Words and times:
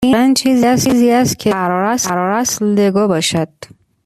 این 0.05 0.33
دقیقا 0.33 0.75
چیزی 0.75 1.11
است 1.11 1.39
که 1.39 1.51
قرار 1.51 2.31
است 2.33 2.61
لگو 2.61 3.07
باشد. 3.07 3.47